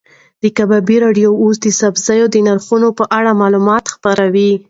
د 0.41 0.43
کبابي 0.57 0.97
راډیو 1.05 1.29
اوس 1.43 1.55
د 1.61 1.67
سبزیجاتو 1.79 2.31
د 2.33 2.37
نرخونو 2.47 2.89
په 2.97 3.03
اړه 3.17 3.39
معلومات 3.41 3.85
خپروي. 3.93 4.51